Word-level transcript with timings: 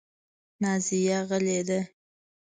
نازیه 0.61 1.17
غلې 1.29 1.59
ده. 1.67 1.79